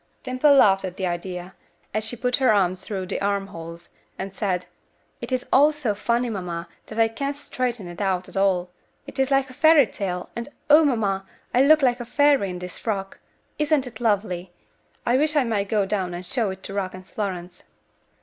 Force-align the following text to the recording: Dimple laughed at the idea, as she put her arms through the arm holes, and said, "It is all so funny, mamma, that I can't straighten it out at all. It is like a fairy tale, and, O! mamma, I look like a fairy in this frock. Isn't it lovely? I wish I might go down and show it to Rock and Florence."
Dimple 0.23 0.55
laughed 0.55 0.83
at 0.83 0.97
the 0.97 1.05
idea, 1.05 1.53
as 1.93 2.03
she 2.03 2.15
put 2.15 2.37
her 2.37 2.51
arms 2.51 2.83
through 2.83 3.05
the 3.05 3.21
arm 3.21 3.45
holes, 3.45 3.89
and 4.17 4.33
said, 4.33 4.65
"It 5.21 5.31
is 5.31 5.45
all 5.53 5.71
so 5.71 5.93
funny, 5.93 6.27
mamma, 6.27 6.67
that 6.87 6.97
I 6.97 7.07
can't 7.07 7.35
straighten 7.35 7.87
it 7.87 8.01
out 8.01 8.27
at 8.27 8.35
all. 8.35 8.71
It 9.05 9.19
is 9.19 9.29
like 9.29 9.51
a 9.51 9.53
fairy 9.53 9.85
tale, 9.85 10.31
and, 10.35 10.47
O! 10.71 10.83
mamma, 10.83 11.27
I 11.53 11.61
look 11.61 11.83
like 11.83 11.99
a 11.99 12.05
fairy 12.05 12.49
in 12.49 12.57
this 12.57 12.79
frock. 12.79 13.19
Isn't 13.59 13.85
it 13.85 13.99
lovely? 14.01 14.51
I 15.05 15.17
wish 15.17 15.35
I 15.35 15.43
might 15.43 15.69
go 15.69 15.85
down 15.85 16.15
and 16.15 16.25
show 16.25 16.49
it 16.49 16.63
to 16.63 16.73
Rock 16.73 16.95
and 16.95 17.05
Florence." 17.05 17.61